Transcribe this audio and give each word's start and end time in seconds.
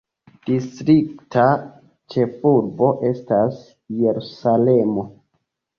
Distrikta 0.45 1.43
ĉefurbo 2.15 2.91
estas 3.13 3.63
Jerusalemo. 4.03 5.09